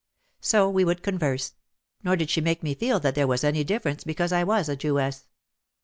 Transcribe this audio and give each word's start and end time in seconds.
So 0.39 0.67
we 0.67 0.83
would 0.83 1.03
converse; 1.03 1.53
nor 2.03 2.15
did 2.15 2.31
she 2.31 2.41
make 2.41 2.63
me 2.63 2.73
feel 2.73 2.99
that 3.01 3.13
there 3.13 3.27
was 3.27 3.43
any 3.43 3.63
difference 3.63 4.03
because 4.03 4.31
I 4.31 4.43
was 4.43 4.67
a 4.67 4.75
Jewess. 4.75 5.27